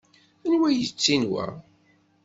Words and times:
Anwa 0.45 0.67
ay 0.69 0.77
yettin 0.79 1.23
wa? 1.31 1.45